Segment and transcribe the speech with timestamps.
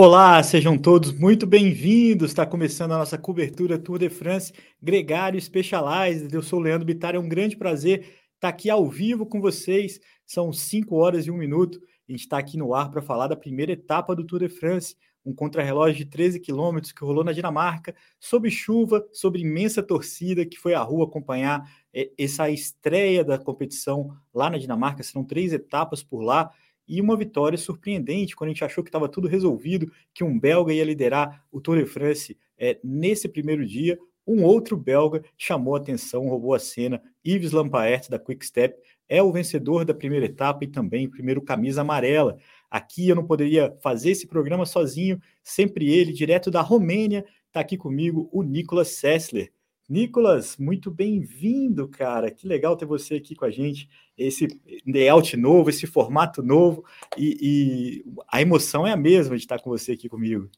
[0.00, 2.30] Olá, sejam todos muito bem-vindos.
[2.30, 6.32] Está começando a nossa cobertura Tour de France Gregário Specialized.
[6.32, 9.98] Eu sou o Leandro Bittar, é um grande prazer estar aqui ao vivo com vocês.
[10.24, 11.80] São 5 horas e um minuto.
[12.08, 14.94] A gente está aqui no ar para falar da primeira etapa do Tour de France,
[15.26, 20.56] um contrarrelógio de 13 quilômetros que rolou na Dinamarca, sob chuva, sob imensa torcida que
[20.56, 25.02] foi à rua acompanhar é, essa estreia da competição lá na Dinamarca.
[25.02, 26.52] Serão três etapas por lá
[26.88, 30.72] e uma vitória surpreendente quando a gente achou que estava tudo resolvido, que um belga
[30.72, 33.98] ia liderar o Tour de France é, nesse primeiro dia.
[34.26, 37.02] Um outro belga chamou a atenção, roubou a cena.
[37.26, 38.78] Yves Lampaert, da Quick Step,
[39.08, 42.36] é o vencedor da primeira etapa e também o primeiro camisa amarela.
[42.70, 47.76] Aqui eu não poderia fazer esse programa sozinho, sempre ele, direto da Romênia, está aqui
[47.76, 49.50] comigo o Nicolas Sessler.
[49.88, 52.30] Nicolas, muito bem-vindo, cara.
[52.30, 53.88] Que legal ter você aqui com a gente.
[54.18, 54.46] Esse
[54.86, 56.84] layout novo, esse formato novo.
[57.16, 60.50] E, e, a emoção é a mesma de estar com você aqui comigo.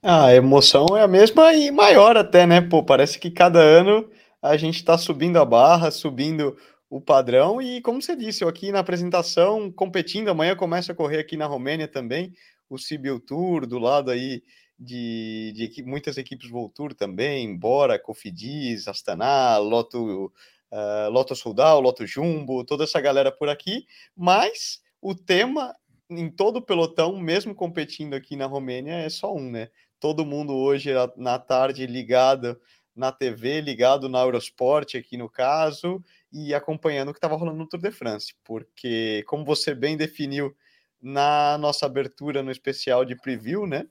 [0.00, 2.60] A emoção é a mesma e maior até, né?
[2.60, 4.08] Pô, parece que cada ano
[4.40, 6.56] a gente está subindo a barra, subindo
[6.88, 7.60] o padrão.
[7.60, 11.46] E como você disse, eu aqui na apresentação, competindo, amanhã começa a correr aqui na
[11.46, 12.32] Romênia também,
[12.70, 14.42] o Sibiu Tour, do lado aí
[14.84, 20.26] de, de equipe, muitas equipes Voltur também, Bora, Cofidis, Astana, Loto,
[20.70, 25.74] uh, Loto Soldal, Loto Jumbo, toda essa galera por aqui, mas o tema
[26.10, 29.70] em todo o pelotão, mesmo competindo aqui na Romênia, é só um, né?
[29.98, 32.60] Todo mundo hoje na tarde ligado
[32.94, 37.68] na TV, ligado na Eurosport aqui no caso, e acompanhando o que estava rolando no
[37.68, 40.54] Tour de France, porque, como você bem definiu
[41.00, 43.86] na nossa abertura no especial de preview, né?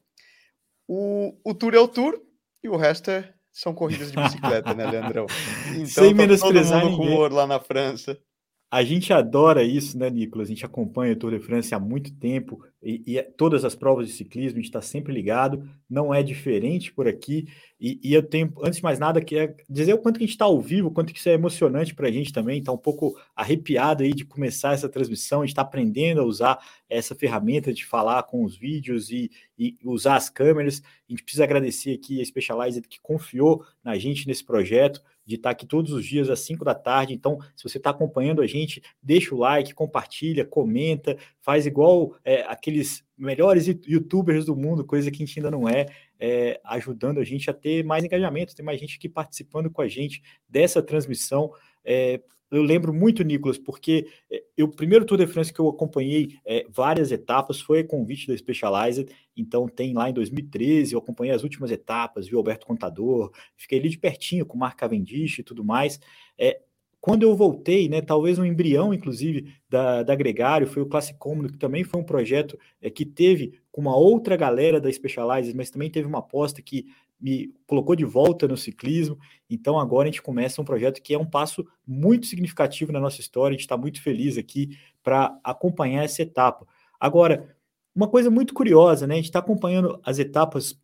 [0.87, 2.19] O, o Tour é o Tour
[2.63, 5.25] e o resto é, são corridas de bicicleta, né, Leandrão?
[5.75, 7.09] Então, Sem tá menosprezar todo mundo ninguém.
[7.09, 8.19] com humor lá na França.
[8.73, 10.47] A gente adora isso, né, Nicolas?
[10.47, 14.07] A gente acompanha o Tour de France há muito tempo e, e todas as provas
[14.07, 17.47] de ciclismo, a gente está sempre ligado, não é diferente por aqui.
[17.79, 20.25] E, e, eu tenho, antes de mais nada, que é dizer o quanto que a
[20.25, 22.71] gente está ao vivo, o quanto que isso é emocionante para a gente também, está
[22.71, 26.57] um pouco arrepiado aí de começar essa transmissão, a gente está aprendendo a usar
[26.89, 30.81] essa ferramenta de falar com os vídeos e, e usar as câmeras.
[31.07, 35.51] A gente precisa agradecer aqui a Specialized que confiou na gente nesse projeto de estar
[35.51, 37.13] aqui todos os dias às 5 da tarde.
[37.13, 42.41] Então, se você está acompanhando a gente, deixa o like, compartilha, comenta, faz igual é,
[42.43, 45.85] aqueles melhores youtubers do mundo, coisa que a gente ainda não é,
[46.19, 49.87] é, ajudando a gente a ter mais engajamento, ter mais gente aqui participando com a
[49.87, 51.51] gente dessa transmissão.
[51.85, 52.21] É,
[52.53, 54.07] eu lembro muito, Nicolas, porque
[54.59, 59.09] o primeiro Tour de France que eu acompanhei é, várias etapas foi convite da Specialized,
[59.35, 63.79] então tem lá em 2013, eu acompanhei as últimas etapas, vi o Alberto Contador, fiquei
[63.79, 65.99] ali de pertinho com o Mark Cavendish e tudo mais.
[66.37, 66.61] É,
[67.03, 71.51] quando eu voltei, né, talvez um embrião, inclusive, da, da Gregário, foi o Classic Comedy,
[71.51, 75.69] que também foi um projeto é, que teve com uma outra galera da Specialized, mas
[75.69, 76.85] também teve uma aposta que
[77.19, 79.19] me colocou de volta no ciclismo.
[79.49, 83.19] Então agora a gente começa um projeto que é um passo muito significativo na nossa
[83.19, 83.49] história.
[83.53, 86.65] A gente está muito feliz aqui para acompanhar essa etapa.
[86.97, 87.53] Agora,
[87.93, 89.15] uma coisa muito curiosa, né?
[89.15, 90.79] A gente está acompanhando as etapas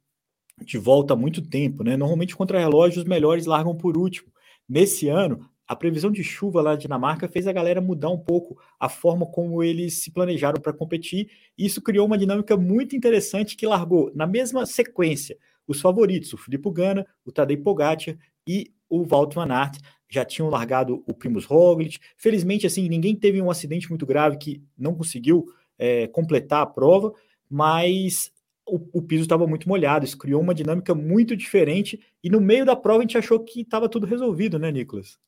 [0.65, 1.95] de volta há muito tempo, né?
[1.95, 4.29] Normalmente contra relógio os melhores largam por último.
[4.67, 8.59] Nesse ano, a previsão de chuva lá na Dinamarca fez a galera mudar um pouco
[8.79, 11.29] a forma como eles se planejaram para competir.
[11.55, 15.37] E isso criou uma dinâmica muito interessante que largou na mesma sequência
[15.67, 19.77] os favoritos, o Filippo Ganna, o Tadej Pogacar e o Walt Van Aert
[20.09, 21.99] já tinham largado o Primus Roglic.
[22.17, 25.45] Felizmente, assim, ninguém teve um acidente muito grave que não conseguiu
[25.77, 27.13] é, completar a prova,
[27.47, 28.31] mas
[28.67, 30.03] o, o piso estava muito molhado.
[30.03, 33.61] Isso criou uma dinâmica muito diferente e no meio da prova a gente achou que
[33.61, 35.19] estava tudo resolvido, né, Nicolas?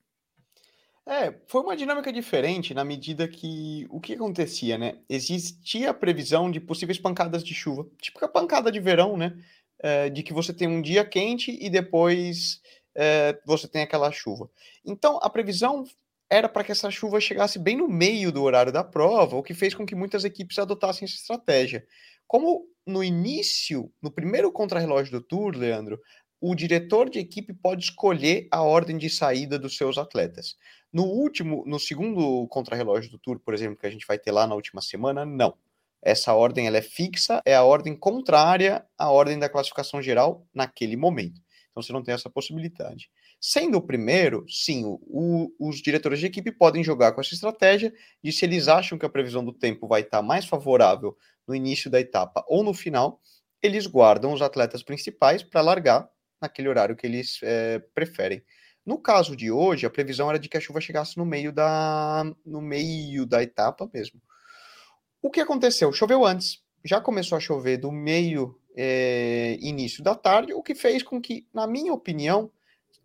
[1.08, 5.00] É, foi uma dinâmica diferente na medida que o que acontecia, né?
[5.10, 9.36] Existia a previsão de possíveis pancadas de chuva, tipo a pancada de verão, né?
[9.82, 12.62] é, de que você tem um dia quente e depois
[12.96, 14.50] é, você tem aquela chuva.
[14.86, 15.84] Então, a previsão
[16.30, 19.54] era para que essa chuva chegasse bem no meio do horário da prova, o que
[19.54, 21.86] fez com que muitas equipes adotassem essa estratégia.
[22.28, 26.00] Como no início, no primeiro contrarrelógio do Tour, Leandro,
[26.40, 30.56] o diretor de equipe pode escolher a ordem de saída dos seus atletas.
[30.92, 34.46] No último, no segundo contrarrelógio do Tour, por exemplo, que a gente vai ter lá
[34.46, 35.58] na última semana, não.
[36.02, 40.98] Essa ordem ela é fixa, é a ordem contrária à ordem da classificação geral naquele
[40.98, 41.40] momento.
[41.70, 43.10] Então você não tem essa possibilidade.
[43.40, 48.32] Sendo o primeiro, sim, o, os diretores de equipe podem jogar com essa estratégia de
[48.32, 51.18] se eles acham que a previsão do tempo vai estar mais favorável
[51.48, 53.22] no início da etapa ou no final,
[53.62, 56.10] eles guardam os atletas principais para largar
[56.42, 58.44] naquele horário que eles é, preferem.
[58.86, 62.24] No caso de hoje, a previsão era de que a chuva chegasse no meio da,
[62.46, 64.20] no meio da etapa mesmo.
[65.22, 65.94] O que aconteceu?
[65.94, 71.04] Choveu antes, já começou a chover do meio é, início da tarde, o que fez
[71.04, 72.52] com que, na minha opinião,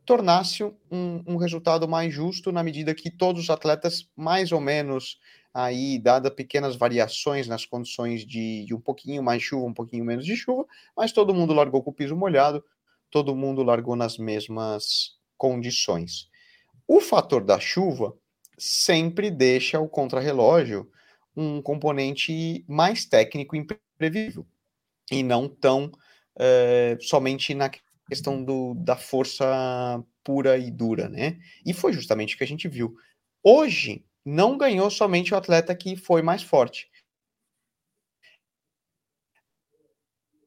[0.07, 5.19] tornasse um, um, resultado mais justo na medida que todos os atletas, mais ou menos,
[5.53, 10.25] aí, dada pequenas variações nas condições de, de um pouquinho mais chuva, um pouquinho menos
[10.25, 10.65] de chuva,
[10.97, 12.65] mas todo mundo largou com o piso molhado,
[13.11, 16.29] todo mundo largou nas mesmas condições.
[16.87, 18.17] O fator da chuva
[18.59, 20.91] sempre deixa o contrarrelógio
[21.37, 24.47] um componente mais técnico e imprevisível,
[25.11, 25.93] e não tão
[26.39, 27.71] é, somente na
[28.09, 31.39] questão do, da força pura e dura, né?
[31.65, 32.97] E foi justamente o que a gente viu.
[33.43, 36.89] Hoje, não ganhou somente o atleta que foi mais forte.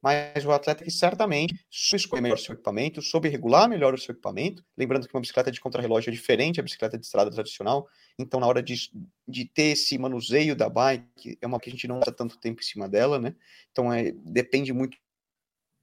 [0.02, 4.14] Mas o atleta que certamente escolhe melhor o seu equipamento, soube regular melhor o seu
[4.14, 4.64] equipamento.
[4.78, 7.88] Lembrando que uma bicicleta de contrarrelógio é diferente da bicicleta de estrada tradicional,
[8.18, 8.90] então na hora de,
[9.28, 12.62] de ter esse manuseio da bike, é uma que a gente não passa tanto tempo
[12.62, 13.36] em cima dela, né?
[13.72, 14.98] Então é, depende muito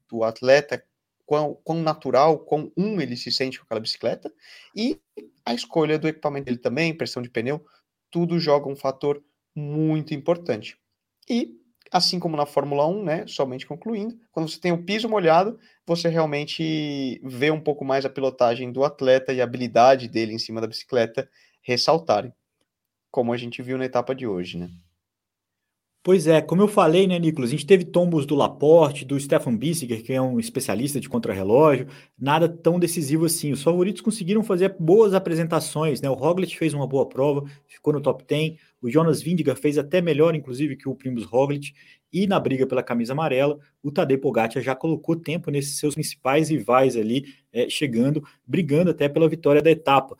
[0.08, 0.82] do atleta,
[1.26, 4.32] quão, quão natural, quão um ele se sente com aquela bicicleta,
[4.74, 4.98] e
[5.44, 7.64] a escolha do equipamento dele também, pressão de pneu,
[8.10, 9.22] tudo joga um fator
[9.54, 10.78] muito importante.
[11.28, 11.58] E
[11.92, 16.08] assim como na Fórmula 1, né, somente concluindo, quando você tem o piso molhado, você
[16.08, 20.60] realmente vê um pouco mais a pilotagem do atleta e a habilidade dele em cima
[20.60, 21.28] da bicicleta
[21.62, 22.32] ressaltarem,
[23.10, 24.70] como a gente viu na etapa de hoje, né?
[26.06, 29.56] Pois é, como eu falei, né, Nicolas, a gente teve tombos do Laporte, do Stefan
[29.56, 33.50] Bissiger, que é um especialista de contrarrelógio, nada tão decisivo assim.
[33.50, 36.08] Os favoritos conseguiram fazer boas apresentações, né?
[36.08, 40.00] O Roglic fez uma boa prova, ficou no top 10, o Jonas Vindiger fez até
[40.00, 41.72] melhor, inclusive, que o Primus Roglic,
[42.12, 46.50] e na briga pela camisa amarela, o Tadej Pogacar já colocou tempo nesses seus principais
[46.50, 50.16] rivais ali, é, chegando, brigando até pela vitória da etapa.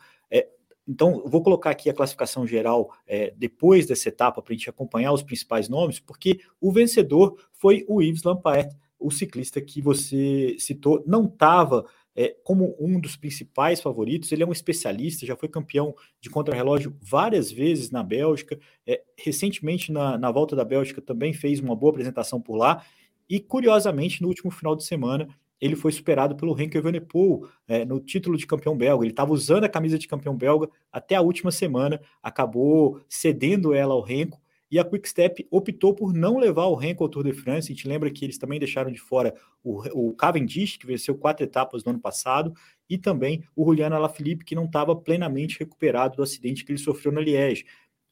[0.87, 5.11] Então, vou colocar aqui a classificação geral é, depois dessa etapa para a gente acompanhar
[5.11, 11.03] os principais nomes, porque o vencedor foi o Yves Lampaert, o ciclista que você citou,
[11.05, 11.85] não estava
[12.15, 14.31] é, como um dos principais favoritos.
[14.31, 18.57] Ele é um especialista, já foi campeão de contrarrelógio várias vezes na Bélgica.
[18.87, 22.83] É, recentemente, na, na volta da Bélgica, também fez uma boa apresentação por lá.
[23.29, 25.27] E, curiosamente, no último final de semana,
[25.59, 29.03] ele foi superado pelo Henk Evenepoel é, no título de campeão belga.
[29.03, 33.93] Ele estava usando a camisa de campeão belga até a última semana, acabou cedendo ela
[33.93, 34.39] ao Renko,
[34.69, 37.71] e a Quickstep optou por não levar o Renko ao Tour de France.
[37.71, 39.33] A gente lembra que eles também deixaram de fora
[39.63, 42.53] o, o Cavendish, que venceu quatro etapas no ano passado,
[42.89, 47.13] e também o Juliano Alaphilippe, que não estava plenamente recuperado do acidente que ele sofreu
[47.13, 47.65] na Liège.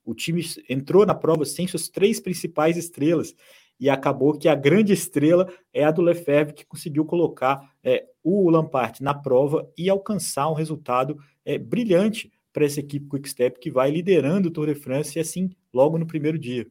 [0.06, 3.36] O time entrou na prova sem suas três principais estrelas
[3.80, 8.50] e acabou que a grande estrela é a do Lefebvre, que conseguiu colocar é, o
[8.50, 13.92] Lampard na prova e alcançar um resultado é, brilhante para essa equipe Quick-Step que vai
[13.92, 16.66] liderando o Tour de France e assim logo no primeiro dia.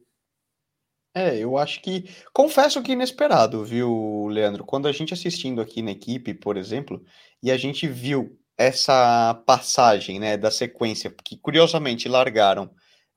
[1.15, 2.11] É, eu acho que.
[2.33, 4.65] Confesso que inesperado, viu, Leandro?
[4.65, 7.05] Quando a gente assistindo aqui na equipe, por exemplo,
[7.41, 12.71] e a gente viu essa passagem né, da sequência, que curiosamente largaram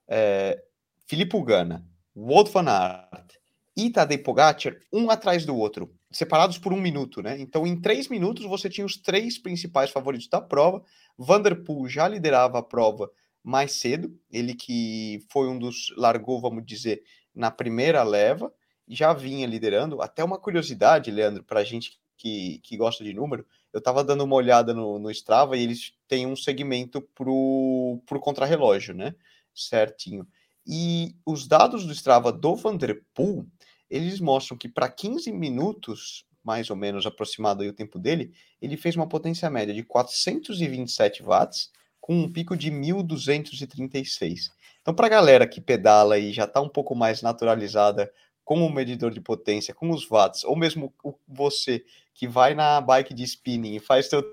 [0.08, 0.62] é,
[1.06, 3.37] Filipe Gana, Wout van Aert
[3.78, 7.40] e Tadej Pogacar, um atrás do outro, separados por um minuto, né?
[7.40, 10.82] Então, em três minutos, você tinha os três principais favoritos da prova.
[11.16, 13.08] Vanderpool já liderava a prova
[13.40, 18.52] mais cedo, ele que foi um dos, largou, vamos dizer, na primeira leva,
[18.88, 20.02] já vinha liderando.
[20.02, 24.24] Até uma curiosidade, Leandro, para a gente que, que gosta de número, eu estava dando
[24.24, 29.14] uma olhada no, no Strava e eles têm um segmento para o contrarrelógio, né?
[29.54, 30.26] Certinho.
[30.66, 33.46] E os dados do Strava do Vanderpool,
[33.90, 38.76] eles mostram que para 15 minutos, mais ou menos aproximado aí o tempo dele, ele
[38.76, 44.50] fez uma potência média de 427 watts com um pico de 1236.
[44.80, 48.10] Então, para a galera que pedala e já está um pouco mais naturalizada
[48.44, 50.94] com o medidor de potência, com os watts, ou mesmo
[51.26, 54.24] você que vai na bike de spinning e faz seu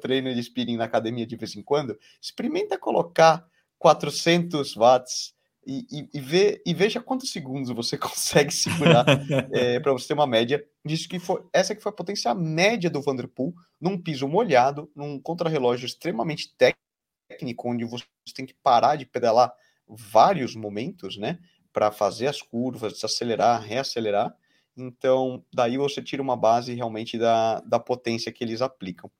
[0.00, 3.46] treino de spinning na academia de vez em quando, experimenta colocar
[3.78, 5.34] 400 watts
[5.68, 9.04] e, e, e, vê, e veja quantos segundos você consegue segurar
[9.52, 12.88] é, para você ter uma média disso que foi essa que foi a potência média
[12.88, 19.04] do Vanderpool num piso molhado, num contrarrelógio extremamente técnico, onde você tem que parar de
[19.04, 19.52] pedalar
[19.86, 21.38] vários momentos, né,
[21.70, 24.34] para fazer as curvas, desacelerar, reacelerar.
[24.74, 29.10] Então, daí você tira uma base realmente da, da potência que eles aplicam.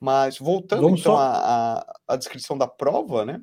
[0.00, 2.16] Mas voltando Vamos então à só...
[2.16, 3.42] descrição da prova, né?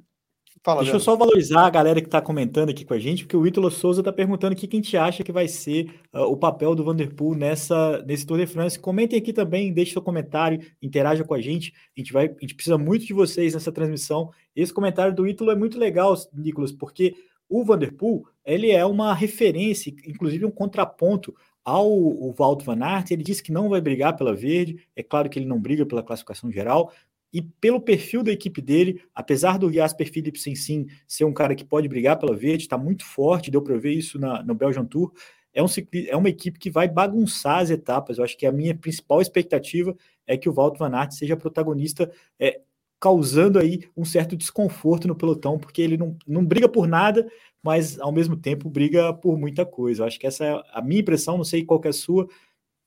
[0.64, 0.96] Fala, Deixa Leandro.
[0.96, 3.72] eu só valorizar a galera que está comentando aqui com a gente, porque o Ítalo
[3.72, 6.84] Souza está perguntando o que a gente acha que vai ser uh, o papel do
[6.84, 8.78] Vanderpool nessa, nesse Tour de France.
[8.78, 11.74] Comentem aqui também, deixe seu comentário, interaja com a gente.
[11.96, 14.32] A gente, vai, a gente precisa muito de vocês nessa transmissão.
[14.56, 17.16] Esse comentário do Ítalo é muito legal, Nicolas, porque
[17.48, 23.12] o Vanderpool ele é uma referência, inclusive um contraponto ao o Walt Van Aert.
[23.12, 26.04] Ele disse que não vai brigar pela verde, é claro que ele não briga pela
[26.04, 26.92] classificação geral,
[27.32, 31.64] e pelo perfil da equipe dele, apesar do Jasper Philipsen sim ser um cara que
[31.64, 35.12] pode brigar pela verde, está muito forte, deu para ver isso na, no Belgian Tour,
[35.54, 35.68] é, um,
[36.08, 38.18] é uma equipe que vai bagunçar as etapas.
[38.18, 39.96] Eu acho que a minha principal expectativa
[40.26, 42.62] é que o Walt Van Aert seja protagonista, é,
[43.00, 47.28] causando aí um certo desconforto no pelotão, porque ele não, não briga por nada,
[47.64, 50.04] mas ao mesmo tempo briga por muita coisa.
[50.04, 52.28] Eu acho que essa é a minha impressão, não sei qual é a sua,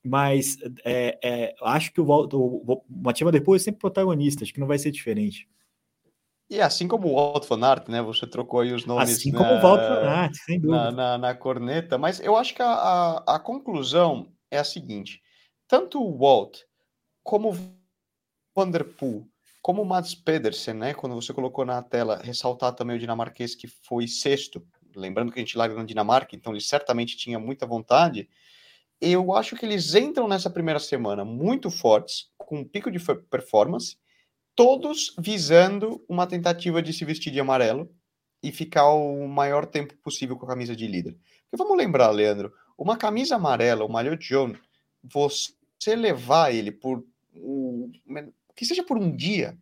[0.04, 4.66] mas é, é, acho que o, o, o depois é sempre protagonista, acho que não
[4.66, 5.48] vai ser diferente.
[6.50, 8.02] E assim como o Walt Van Aert, né?
[8.02, 9.10] Você trocou aí os nomes.
[9.10, 10.90] Assim na, como o Walt Van Aert, sem dúvida.
[10.90, 15.22] Na, na, na, corneta, mas eu acho que a, a, a, conclusão é a seguinte:
[15.66, 16.58] tanto o Walt
[17.22, 17.56] como o
[18.54, 19.26] Vanderpool,
[19.62, 20.92] como o Mads Pedersen, né?
[20.92, 24.62] Quando você colocou na tela, ressaltar também o dinamarquês que foi sexto,
[24.94, 28.28] lembrando que a gente larga na Dinamarca, então ele certamente tinha muita vontade
[29.02, 33.96] eu acho que eles entram nessa primeira semana muito fortes, com um pico de performance,
[34.54, 37.92] todos visando uma tentativa de se vestir de amarelo
[38.40, 41.16] e ficar o maior tempo possível com a camisa de líder.
[41.50, 44.54] Porque vamos lembrar, Leandro, uma camisa amarela, o Maillot John,
[45.02, 47.04] você levar ele por
[48.54, 49.58] que seja por um dia,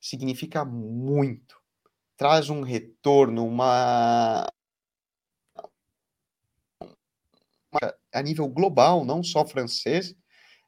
[0.00, 1.56] significa muito.
[2.16, 4.46] Traz um retorno, uma
[8.12, 10.14] a nível global, não só francês,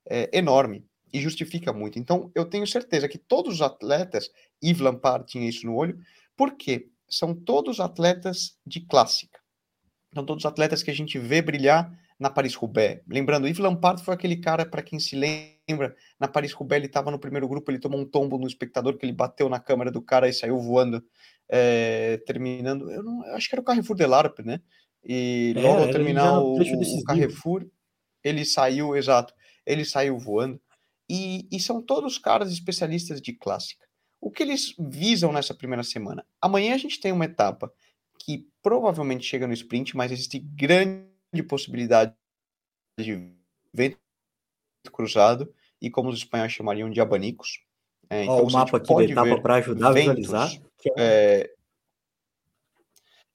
[0.08, 1.98] é enorme e justifica muito.
[1.98, 4.30] Então, eu tenho certeza que todos os atletas,
[4.62, 5.98] Yves Lampard tinha isso no olho,
[6.36, 9.38] porque são todos atletas de clássica.
[10.12, 13.00] São todos atletas que a gente vê brilhar na Paris-Roubaix.
[13.08, 17.18] Lembrando, Yves Lampard foi aquele cara, para quem se lembra, na Paris-Roubaix ele estava no
[17.18, 20.28] primeiro grupo, ele tomou um tombo no espectador, que ele bateu na câmera do cara
[20.28, 21.04] e saiu voando,
[21.48, 24.60] é, terminando, eu, não, eu acho que era o Carrefour de Larpe, né?
[25.04, 27.66] E é, logo ao terminar o, o Carrefour,
[28.22, 29.34] ele saiu, exato,
[29.66, 30.60] ele saiu voando.
[31.08, 33.86] E, e são todos caras especialistas de clássica.
[34.20, 36.24] O que eles visam nessa primeira semana?
[36.40, 37.70] Amanhã a gente tem uma etapa
[38.18, 42.14] que provavelmente chega no sprint, mas existe grande possibilidade
[42.98, 43.30] de
[43.72, 43.98] vento
[44.90, 47.60] cruzado e como os espanhóis chamariam de abanicos.
[48.08, 50.62] É, então, o mapa aqui da etapa para ajudar ventos, a visualizar.
[50.96, 51.53] É, é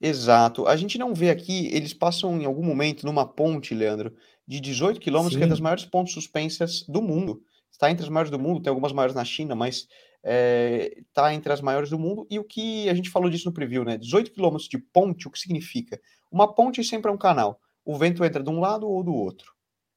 [0.01, 0.65] Exato.
[0.67, 4.15] A gente não vê aqui, eles passam em algum momento numa ponte, Leandro,
[4.47, 7.43] de 18 quilômetros, que é das maiores pontes suspensas do mundo.
[7.69, 9.87] Está entre as maiores do mundo, tem algumas maiores na China, mas
[10.23, 12.25] está eh, entre as maiores do mundo.
[12.29, 13.97] E o que a gente falou disso no preview, né?
[13.97, 15.99] 18 quilômetros de ponte, o que significa?
[16.31, 17.59] Uma ponte sempre é um canal.
[17.85, 19.53] O vento entra de um lado ou do outro.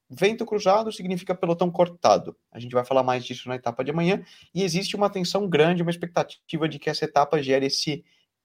[0.09, 2.35] Vento cruzado significa pelotão cortado.
[2.51, 4.23] A gente vai falar mais disso na etapa de amanhã.
[4.53, 8.03] E existe uma tensão grande, uma expectativa de que essa etapa gere esse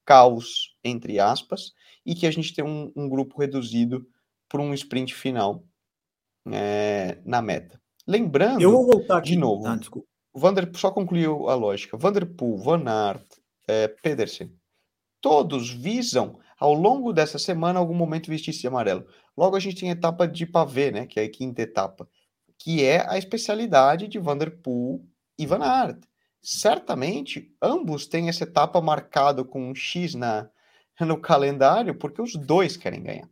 [0.08, 1.74] caos, entre aspas,
[2.04, 4.08] e que a gente tem um, um grupo reduzido
[4.48, 5.62] para um sprint final
[6.50, 7.78] é, na meta.
[8.06, 9.32] Lembrando, eu vou voltar aqui.
[9.32, 9.78] de novo, ah,
[10.34, 11.98] Vander, só concluiu a lógica.
[11.98, 13.22] Vanderpool, Van Aert,
[13.68, 14.50] é, Pedersen,
[15.20, 19.06] todos visam ao longo dessa semana algum momento vestir-se amarelo.
[19.36, 22.08] Logo a gente tem a etapa de pavê, né, que é a quinta etapa,
[22.56, 25.06] que é a especialidade de Vanderpool
[25.38, 26.07] e Van Aert
[26.42, 30.48] certamente ambos têm essa etapa marcada com um X na,
[31.00, 33.28] no calendário, porque os dois querem ganhar.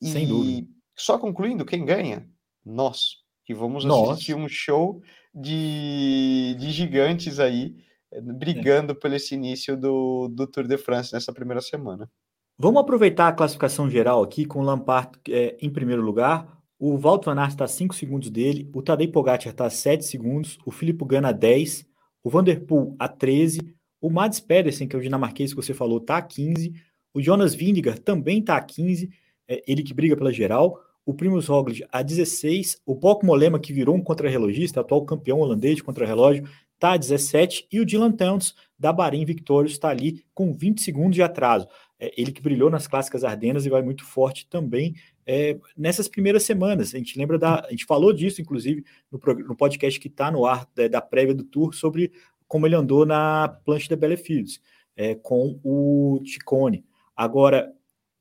[0.00, 0.68] E Sem dúvida.
[0.94, 2.28] Só concluindo, quem ganha?
[2.64, 4.10] Nós, que vamos Nós.
[4.10, 5.02] assistir um show
[5.34, 7.76] de, de gigantes aí,
[8.10, 8.94] eh, brigando é.
[8.94, 12.10] por esse início do, do Tour de France nessa primeira semana.
[12.58, 16.56] Vamos aproveitar a classificação geral aqui com o Lampard é, em primeiro lugar.
[16.78, 20.04] O Walter Van Aert está a 5 segundos dele, o Tadej Pogacar está a 7
[20.04, 21.86] segundos, o Filipe Gana a 10,
[22.26, 23.60] o Vanderpool a 13,
[24.00, 26.72] o Mads Pedersen, que é o dinamarquês que você falou, está a 15,
[27.14, 29.08] o Jonas Vingegaard também está a 15,
[29.46, 33.72] é, ele que briga pela geral, o Primus Roglic a 16, o Bok Molema, que
[33.72, 36.42] virou um contrarrelogista, atual campeão holandês de contrarrelógio,
[36.74, 41.14] está a 17, e o Dylan Towns, da Bahrein Victorious, está ali com 20 segundos
[41.14, 41.68] de atraso.
[41.96, 46.44] É, ele que brilhou nas clássicas Ardenas e vai muito forte também é, nessas primeiras
[46.44, 46.94] semanas.
[46.94, 47.66] A gente lembra da.
[47.66, 49.18] A gente falou disso, inclusive, no,
[49.48, 52.12] no podcast que está no ar da, da, prévia do Tour, sobre
[52.46, 54.60] como ele andou na plancha da Bellefields,
[54.96, 56.84] é, com o Ticone.
[57.16, 57.72] Agora,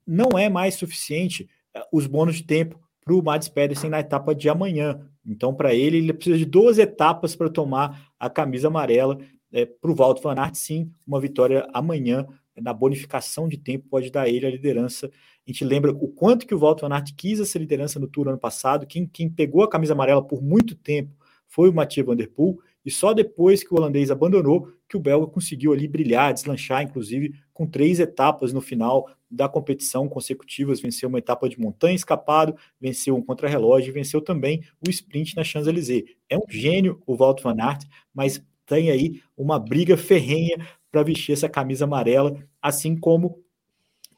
[0.05, 4.33] não é mais suficiente é, os bônus de tempo para o Mads Pedersen na etapa
[4.33, 5.07] de amanhã.
[5.23, 9.19] Então, para ele, ele precisa de duas etapas para tomar a camisa amarela.
[9.51, 12.25] É, para o Walter Van Aert, sim, uma vitória amanhã
[12.59, 15.11] na bonificação de tempo pode dar a ele a liderança.
[15.47, 18.27] A gente lembra o quanto que o Walter Van Aert quis essa liderança no Tour
[18.29, 18.87] ano passado.
[18.87, 21.11] Quem, quem pegou a camisa amarela por muito tempo
[21.47, 22.57] foi o Mathieu Van Der Poel.
[22.83, 27.33] E só depois que o holandês abandonou que o belga conseguiu ali brilhar, deslanchar, inclusive
[27.53, 33.15] com três etapas no final da competição consecutivas, venceu uma etapa de montanha escapado, venceu
[33.15, 36.05] um contrarrelógio e venceu também o sprint na Champs-Élysées.
[36.29, 40.57] É um gênio o Walter Van Aert, mas tem aí uma briga ferrenha
[40.91, 43.43] para vestir essa camisa amarela, assim como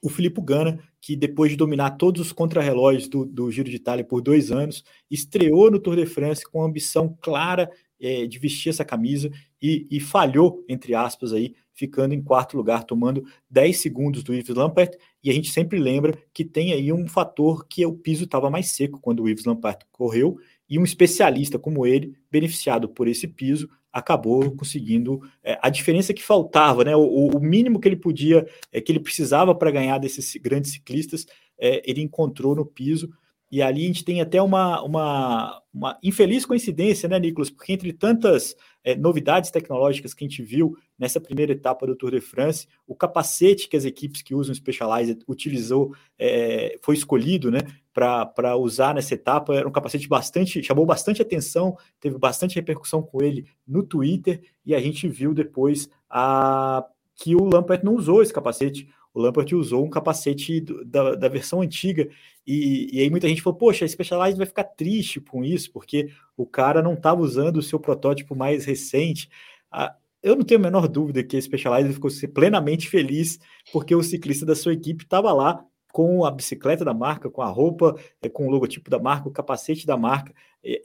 [0.02, 4.06] o Filippo Gana, que depois de dominar todos os contrarrelógios do, do Giro de Itália
[4.06, 8.70] por dois anos, estreou no Tour de France com a ambição clara é, de vestir
[8.70, 14.24] essa camisa e, e, falhou, entre aspas, aí, ficando em quarto lugar, tomando 10 segundos
[14.24, 14.98] do Yves Lampert.
[15.24, 18.68] E a gente sempre lembra que tem aí um fator que o piso estava mais
[18.72, 20.40] seco quando o Yves Lampert correu,
[20.70, 26.24] e um especialista como ele, beneficiado por esse piso, acabou conseguindo é, a diferença que
[26.24, 26.96] faltava, né?
[26.96, 31.26] O, o, mínimo que ele podia, é, que ele precisava para ganhar desses grandes ciclistas,
[31.60, 33.10] é, ele encontrou no piso.
[33.50, 37.50] E ali a gente tem até uma, uma, uma infeliz coincidência, né, Nicolas?
[37.50, 42.12] Porque entre tantas é, novidades tecnológicas que a gente viu nessa primeira etapa do Tour
[42.12, 47.60] de France, o capacete que as equipes que usam Specialized utilizou é, foi escolhido, né,
[47.94, 49.56] para usar nessa etapa.
[49.56, 54.76] Era um capacete bastante, chamou bastante atenção, teve bastante repercussão com ele no Twitter e
[54.76, 56.86] a gente viu depois a,
[57.16, 61.28] que o Lampert não usou esse capacete o Lampert usou um capacete do, da, da,
[61.28, 62.08] versão antiga,
[62.46, 66.10] e, e, aí muita gente falou, poxa, a Specialized vai ficar triste com isso, porque
[66.38, 69.28] o cara não estava usando o seu protótipo mais recente.
[69.72, 73.40] Ah, eu não tenho a menor dúvida que a Specialized ficou plenamente feliz,
[73.74, 77.48] porque o ciclista da sua equipe estava lá com a bicicleta da marca, com a
[77.48, 80.32] roupa, eh, com o logotipo da marca, o capacete da marca,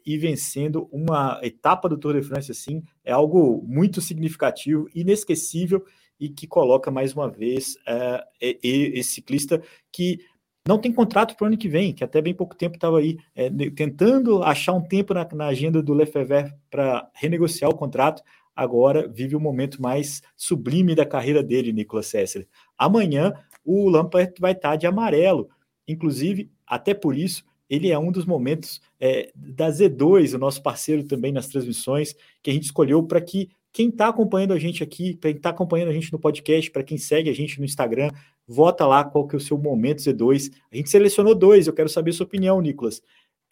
[0.07, 5.85] e vencendo uma etapa do Tour de France assim, é algo muito significativo, inesquecível,
[6.23, 10.21] e que coloca mais uma vez é, esse ciclista que
[10.65, 13.19] não tem contrato para o ano que vem, que até bem pouco tempo estava aí
[13.35, 18.23] é, tentando achar um tempo na, na agenda do Lefebvre para renegociar o contrato.
[18.55, 22.47] Agora vive o momento mais sublime da carreira dele, Nicolas Sessler.
[22.79, 25.51] Amanhã o Lampard vai estar tá de amarelo.
[25.89, 31.03] Inclusive, até por isso, ele é um dos momentos é, da Z2, o nosso parceiro
[31.03, 35.15] também nas transmissões, que a gente escolheu para que quem está acompanhando a gente aqui,
[35.15, 38.11] quem está acompanhando a gente no podcast, para quem segue a gente no Instagram,
[38.47, 40.53] vota lá qual que é o seu momento Z2.
[40.71, 43.01] A gente selecionou dois, eu quero saber sua opinião, Nicolas.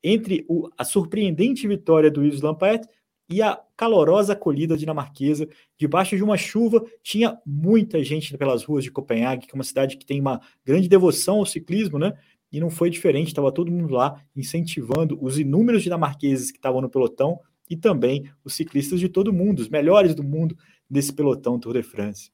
[0.02, 2.86] Entre o, a surpreendente vitória do Yves Lampert
[3.30, 8.90] e a calorosa acolhida dinamarquesa, debaixo de uma chuva, tinha muita gente pelas ruas de
[8.90, 12.12] Copenhague, que é uma cidade que tem uma grande devoção ao ciclismo, né?
[12.52, 16.90] E não foi diferente, estava todo mundo lá incentivando os inúmeros dinamarqueses que estavam no
[16.90, 17.38] pelotão
[17.70, 20.56] e também os ciclistas de todo mundo, os melhores do mundo
[20.90, 22.32] desse pelotão Tour de France.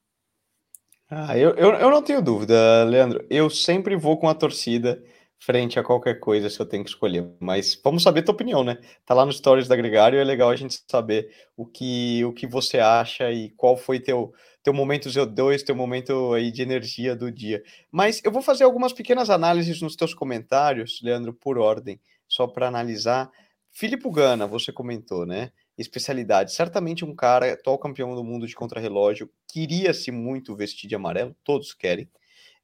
[1.09, 3.25] Ah, eu, eu, eu não tenho dúvida, Leandro.
[3.29, 5.01] Eu sempre vou com a torcida
[5.39, 7.31] frente a qualquer coisa se eu tenho que escolher.
[7.39, 8.77] Mas vamos saber tua opinião, né?
[9.05, 12.47] Tá lá no Stories da Gregário, é legal a gente saber o que, o que
[12.47, 17.31] você acha e qual foi teu, teu momento Z2, teu momento aí de energia do
[17.31, 17.63] dia.
[17.91, 22.67] Mas eu vou fazer algumas pequenas análises nos teus comentários, Leandro, por ordem, só para
[22.67, 23.31] analisar.
[23.77, 25.51] Filipe Gana, você comentou, né?
[25.77, 26.51] Especialidade.
[26.51, 31.75] Certamente um cara, atual campeão do mundo de contrarrelógio, queria-se muito vestir de amarelo, todos
[31.75, 32.09] querem.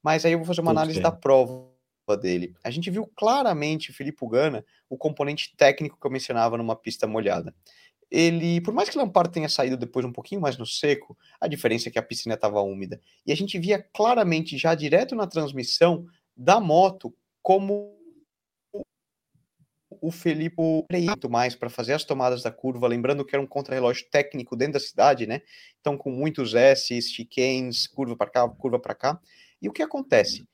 [0.01, 1.11] Mas aí eu vou fazer uma todos análise querem.
[1.11, 1.69] da prova
[2.19, 2.55] dele.
[2.63, 7.53] A gente viu claramente Filipe Gana, o componente técnico que eu mencionava numa pista molhada.
[8.09, 11.89] Ele, por mais que Lampard tenha saído depois um pouquinho mais no seco, a diferença
[11.89, 12.99] é que a piscina estava úmida.
[13.23, 18.02] E a gente via claramente já direto na transmissão da moto como
[20.03, 20.61] o Felipe
[20.91, 24.73] muito mais para fazer as tomadas da curva, lembrando que era um contrarrelógio técnico dentro
[24.73, 25.41] da cidade, né?
[25.79, 29.17] Então, com muitos S, chicanes, curva para cá, curva para cá.
[29.61, 30.45] E o que acontece?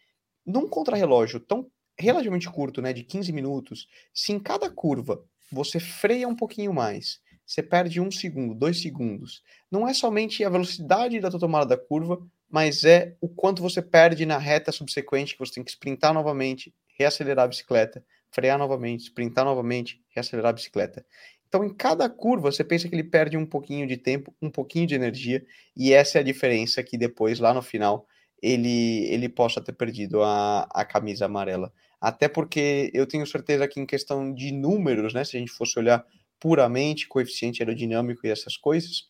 [0.45, 1.65] Num contrarrelógio tão
[1.97, 5.19] relativamente curto, né, de 15 minutos, se em cada curva
[5.51, 10.49] você freia um pouquinho mais, você perde um segundo, dois segundos, não é somente a
[10.49, 15.33] velocidade da tua tomada da curva, mas é o quanto você perde na reta subsequente,
[15.33, 20.54] que você tem que sprintar novamente, reacelerar a bicicleta, frear novamente, sprintar novamente, reacelerar a
[20.54, 21.06] bicicleta.
[21.48, 24.86] Então, em cada curva, você pensa que ele perde um pouquinho de tempo, um pouquinho
[24.86, 25.44] de energia,
[25.76, 28.08] e essa é a diferença que depois, lá no final,
[28.42, 31.74] ele, ele possa ter perdido a, a camisa amarela.
[32.00, 35.78] Até porque eu tenho certeza que, em questão de números, né, se a gente fosse
[35.80, 36.06] olhar
[36.39, 39.10] puramente coeficiente aerodinâmico e essas coisas,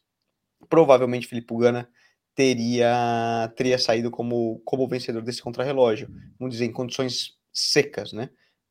[0.69, 1.87] provavelmente Felipe Gana
[2.33, 6.09] teria, teria saído como, como vencedor desse contrarrelógio.
[6.39, 8.29] Vamos dizer, em condições secas, né?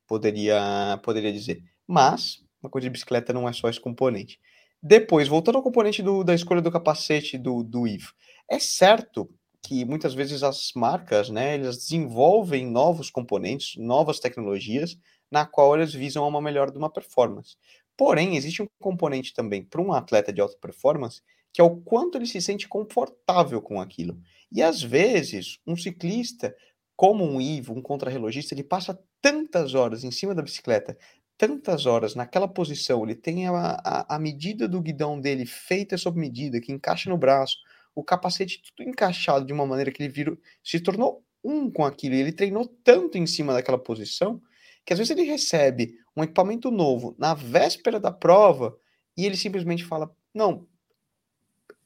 [0.08, 1.62] Poderia, poderia dizer.
[1.86, 4.40] Mas, uma coisa de bicicleta não é só esse componente.
[4.82, 8.08] Depois, voltando ao componente do, da escolha do capacete do, do Eve,
[8.50, 9.28] é certo
[9.62, 14.96] que muitas vezes as marcas, né, elas desenvolvem novos componentes, novas tecnologias,
[15.30, 17.56] na qual eles visam uma melhora de uma performance.
[17.96, 21.20] Porém, existe um componente também para um atleta de alta performance,
[21.52, 24.16] que é o quanto ele se sente confortável com aquilo.
[24.50, 26.54] E às vezes, um ciclista,
[26.98, 30.98] como um Ivo, um contrarrelogista, ele passa tantas horas em cima da bicicleta,
[31.38, 36.18] tantas horas naquela posição, ele tem a, a, a medida do guidão dele feita sob
[36.18, 37.56] medida, que encaixa no braço,
[37.94, 42.16] o capacete tudo encaixado de uma maneira que ele virou, se tornou um com aquilo,
[42.16, 44.42] e ele treinou tanto em cima daquela posição,
[44.84, 48.76] que às vezes ele recebe um equipamento novo na véspera da prova,
[49.16, 50.66] e ele simplesmente fala, não,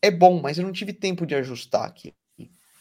[0.01, 2.15] é bom, mas eu não tive tempo de ajustar aqui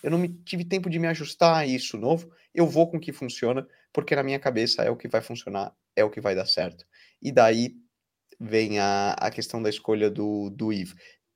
[0.04, 3.14] eu não tive tempo de me ajustar a isso novo, eu vou com o que
[3.14, 6.46] funciona, porque na minha cabeça é o que vai funcionar, é o que vai dar
[6.46, 6.86] certo.
[7.22, 7.76] E daí
[8.40, 10.96] vem a, a questão da escolha do, do IV.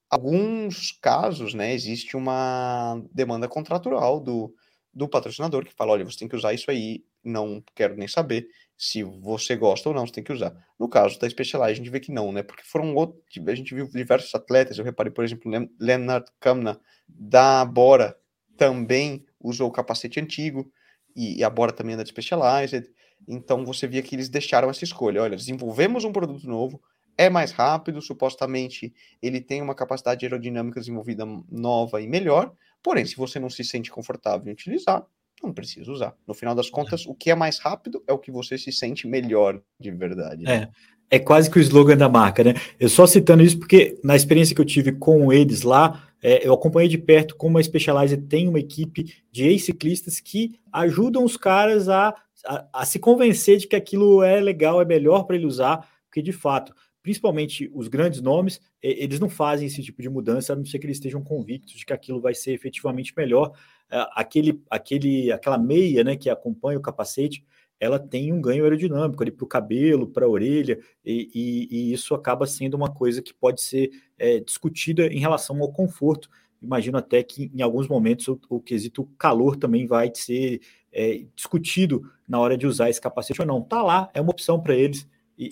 [0.10, 4.54] Alguns casos, né, existe uma demanda contratual do,
[4.94, 8.48] do patrocinador que fala, olha, você tem que usar isso aí, não quero nem saber
[8.78, 10.56] se você gosta ou não, você tem que usar.
[10.80, 13.74] No caso da Specialized, a gente vê que não, né, porque foram outros, a gente
[13.74, 18.18] viu diversos atletas, eu reparei, por exemplo, Leonard Kamna, da Bora,
[18.58, 20.72] também usou o capacete antigo,
[21.16, 22.90] e, e a Bora também anda de Specialized.
[23.28, 25.22] Então você via que eles deixaram essa escolha.
[25.22, 26.82] Olha, desenvolvemos um produto novo,
[27.18, 32.52] é mais rápido, supostamente ele tem uma capacidade aerodinâmica desenvolvida nova e melhor,
[32.84, 35.06] porém, se você não se sente confortável em utilizar,
[35.42, 36.16] não precisa usar.
[36.28, 39.08] No final das contas, o que é mais rápido é o que você se sente
[39.08, 40.44] melhor de verdade.
[40.44, 40.70] Né?
[41.10, 42.54] É, é quase que o slogan da marca, né?
[42.80, 46.56] Eu só citando isso porque na experiência que eu tive com eles lá, é, eu
[46.56, 51.88] acompanhei de perto como a Specialized tem uma equipe de ex-ciclistas que ajudam os caras
[51.88, 55.88] a, a, a, se convencer de que aquilo é legal, é melhor para ele usar,
[56.08, 60.56] porque de fato, principalmente os grandes nomes, eles não fazem esse tipo de mudança, a
[60.56, 63.52] não ser que eles estejam convictos de que aquilo vai ser efetivamente melhor.
[63.92, 67.46] É, aquele, aquele, aquela meia né, que acompanha o capacete,
[67.80, 71.94] ela tem um ganho aerodinâmico ali para o cabelo, para a orelha, e, e, e,
[71.94, 76.30] isso acaba sendo uma coisa que pode ser é, discutida em relação ao conforto.
[76.62, 80.62] Imagino até que em alguns momentos o, o quesito calor também vai ser
[80.92, 83.62] é, discutido na hora de usar esse capacete ou não.
[83.62, 85.08] Tá lá, é uma opção para eles
[85.38, 85.50] e,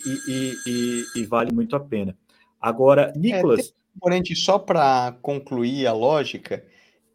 [1.14, 2.16] e, vale muito a pena.
[2.60, 3.68] Agora, é, Nicolas.
[3.68, 6.64] É, componente, só para concluir a lógica,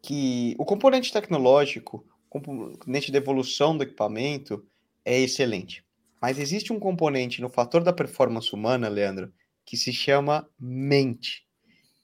[0.02, 4.64] que o componente tecnológico, componente de evolução do equipamento,
[5.10, 5.84] é excelente.
[6.22, 9.32] Mas existe um componente no fator da performance humana, Leandro,
[9.64, 11.44] que se chama mente.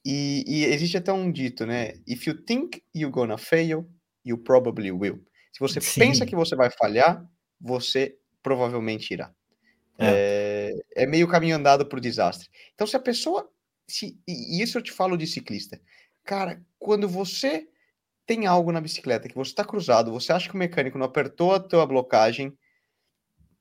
[0.04, 1.94] E, e, existe até um dito, né?
[2.06, 3.88] If you think you're gonna fail,
[4.24, 5.24] you probably will.
[5.52, 6.00] Se você Sim.
[6.00, 7.24] pensa que você vai falhar,
[7.60, 9.32] você provavelmente irá.
[9.98, 12.48] É, é, é meio caminho andado para o desastre.
[12.74, 13.48] Então, se a pessoa.
[13.88, 15.80] Se, e isso eu te falo de ciclista.
[16.24, 17.68] Cara, quando você
[18.26, 21.54] tem algo na bicicleta que você está cruzado, você acha que o mecânico não apertou
[21.54, 22.56] a tua blocagem,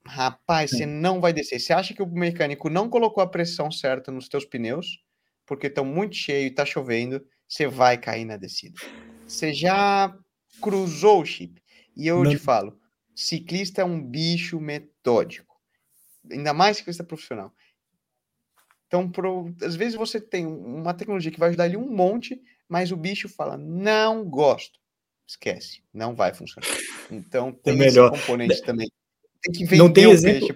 [0.07, 1.59] Rapaz, você não vai descer.
[1.59, 5.03] Você acha que o mecânico não colocou a pressão certa nos teus pneus,
[5.45, 8.79] porque estão muito cheios e está chovendo, você vai cair na descida.
[9.27, 10.15] Você já
[10.61, 11.61] cruzou o chip.
[11.97, 12.31] E eu não.
[12.31, 12.79] te falo,
[13.15, 15.55] ciclista é um bicho metódico.
[16.31, 17.51] Ainda mais ciclista profissional.
[18.87, 22.39] Então, pro, às vezes você tem uma tecnologia que vai ajudar ele um monte,
[22.69, 24.79] mas o bicho fala, não gosto.
[25.27, 26.69] Esquece, não vai funcionar.
[27.09, 28.13] Então, tem é melhor.
[28.13, 28.87] esse componente também
[29.45, 30.47] tem que vender não tem exemplo,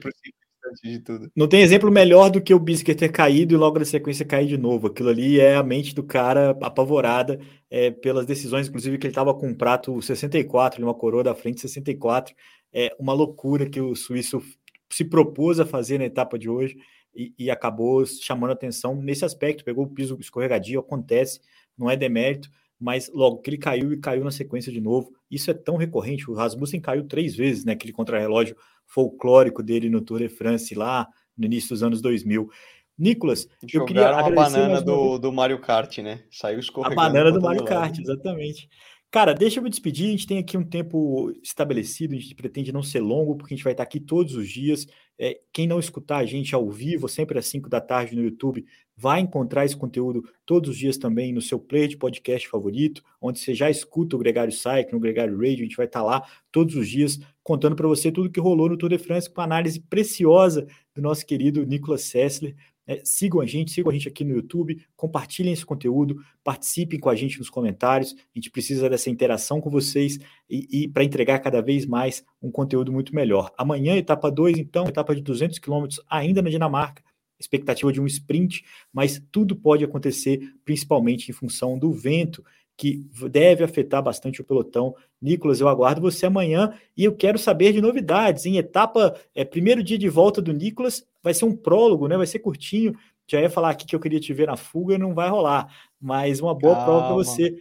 [0.83, 1.31] de tudo.
[1.35, 4.47] Não tem exemplo melhor do que o Bisker ter caído e logo na sequência cair
[4.47, 4.87] de novo.
[4.87, 9.33] Aquilo ali é a mente do cara apavorada é, pelas decisões, inclusive que ele estava
[9.33, 12.35] com um prato 64, uma coroa da frente 64.
[12.73, 14.41] É uma loucura que o suíço
[14.89, 16.77] se propôs a fazer na etapa de hoje
[17.15, 19.63] e, e acabou chamando atenção nesse aspecto.
[19.63, 21.39] Pegou o piso escorregadio, acontece,
[21.77, 22.49] não é demérito,
[22.79, 25.11] mas logo que ele caiu e caiu na sequência de novo.
[25.29, 26.29] Isso é tão recorrente.
[26.29, 27.73] O Rasmussen caiu três vezes, né?
[27.73, 28.55] Aquele contrarrelógio
[28.89, 32.49] folclórico dele no Tour de France lá no início dos anos 2000.
[32.97, 36.25] Nicolas, eu queria a banana do, do Mario Kart, né?
[36.29, 36.99] Saiu escorregando.
[36.99, 38.67] A banana do Mario Kart, exatamente.
[39.11, 40.07] Cara, deixa eu me despedir.
[40.07, 43.57] A gente tem aqui um tempo estabelecido, a gente pretende não ser longo, porque a
[43.57, 44.85] gente vai estar aqui todos os dias.
[45.17, 48.63] É, quem não escutar a gente ao vivo, sempre às 5 da tarde no YouTube,
[48.95, 53.39] vai encontrar esse conteúdo todos os dias também no seu player de podcast favorito, onde
[53.39, 56.75] você já escuta o Gregário Cycle, no Gregário Radio, a gente vai estar lá todos
[56.75, 59.79] os dias contando para você tudo que rolou no Tour de France com a análise
[59.79, 62.55] preciosa do nosso querido Nicolas Sessler.
[62.89, 62.99] Né?
[63.03, 67.15] sigam a gente, sigam a gente aqui no YouTube, compartilhem esse conteúdo, participem com a
[67.15, 68.13] gente nos comentários.
[68.13, 70.17] A gente precisa dessa interação com vocês
[70.49, 73.51] e, e para entregar cada vez mais um conteúdo muito melhor.
[73.55, 77.03] Amanhã, etapa 2, então, etapa de 200 quilômetros ainda na Dinamarca
[77.39, 82.43] expectativa de um sprint, mas tudo pode acontecer, principalmente em função do vento
[82.79, 84.95] que deve afetar bastante o pelotão.
[85.21, 88.45] Nicolas, eu aguardo você amanhã e eu quero saber de novidades.
[88.45, 92.17] Em etapa, é, primeiro dia de volta do Nicolas, vai ser um prólogo, né?
[92.17, 92.93] Vai ser curtinho.
[93.27, 96.39] Já ia falar aqui que eu queria te ver na fuga, não vai rolar, mas
[96.39, 96.85] uma boa Calma.
[96.85, 97.55] prova para você.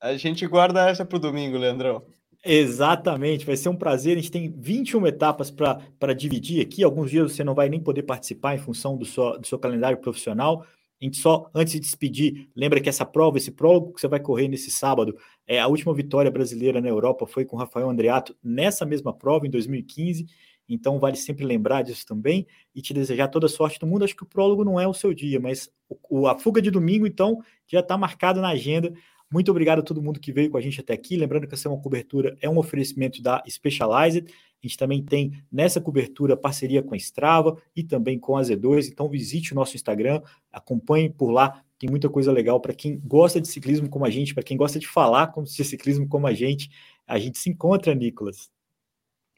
[0.00, 2.02] A gente guarda essa para o domingo, Leandrão.
[2.44, 4.16] Exatamente, vai ser um prazer.
[4.16, 6.82] A gente tem 21 etapas para dividir aqui.
[6.82, 9.98] Alguns dias você não vai nem poder participar em função do seu, do seu calendário
[9.98, 10.64] profissional.
[11.00, 14.18] A gente só, antes de despedir, lembra que essa prova, esse prólogo que você vai
[14.18, 18.84] correr nesse sábado, é a última vitória brasileira na Europa foi com Rafael Andreato nessa
[18.84, 20.26] mesma prova, em 2015.
[20.74, 24.04] Então, vale sempre lembrar disso também e te desejar toda a sorte do mundo.
[24.04, 25.70] Acho que o prólogo não é o seu dia, mas
[26.08, 28.92] o, a fuga de domingo, então, já está marcado na agenda.
[29.32, 31.16] Muito obrigado a todo mundo que veio com a gente até aqui.
[31.16, 34.26] Lembrando que essa é uma cobertura, é um oferecimento da Specialized.
[34.62, 38.88] A gente também tem nessa cobertura parceria com a Strava e também com a Z2.
[38.92, 40.20] Então visite o nosso Instagram,
[40.52, 41.64] acompanhe por lá.
[41.78, 44.78] Tem muita coisa legal para quem gosta de ciclismo como a gente, para quem gosta
[44.78, 46.70] de falar de ciclismo como a gente.
[47.06, 48.50] A gente se encontra, Nicolas.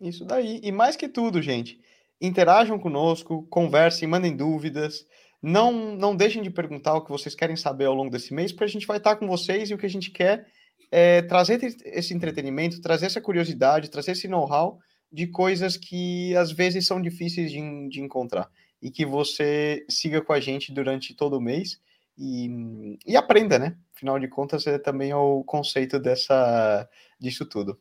[0.09, 0.61] Isso daí.
[0.63, 1.81] E mais que tudo, gente,
[2.21, 5.07] interajam conosco, conversem, mandem dúvidas.
[5.43, 8.65] Não, não deixem de perguntar o que vocês querem saber ao longo desse mês, porque
[8.65, 10.47] a gente vai estar com vocês e o que a gente quer
[10.91, 14.79] é trazer esse entretenimento, trazer essa curiosidade, trazer esse know-how
[15.13, 18.51] de coisas que às vezes são difíceis de, de encontrar
[18.83, 21.81] e que você siga com a gente durante todo o mês
[22.17, 23.77] e, e aprenda, né?
[23.97, 26.89] Afinal de contas, é também o conceito dessa
[27.19, 27.79] disso tudo.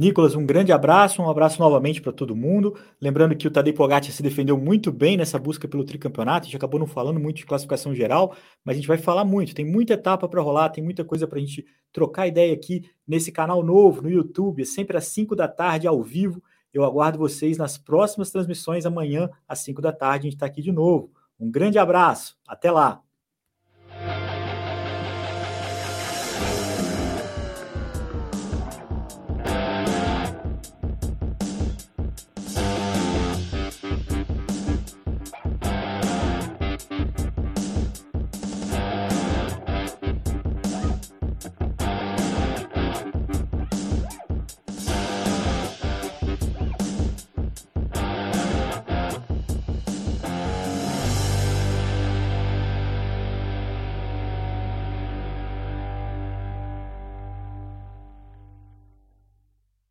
[0.00, 2.74] Nicolas, um grande abraço, um abraço novamente para todo mundo.
[2.98, 6.56] Lembrando que o Tadej Pogacar se defendeu muito bem nessa busca pelo tricampeonato, a gente
[6.56, 8.34] acabou não falando muito de classificação geral,
[8.64, 11.36] mas a gente vai falar muito, tem muita etapa para rolar, tem muita coisa para
[11.36, 15.46] a gente trocar ideia aqui nesse canal novo, no YouTube, é sempre às 5 da
[15.46, 16.42] tarde, ao vivo.
[16.72, 20.62] Eu aguardo vocês nas próximas transmissões amanhã, às 5 da tarde, a gente está aqui
[20.62, 21.12] de novo.
[21.38, 23.02] Um grande abraço, até lá!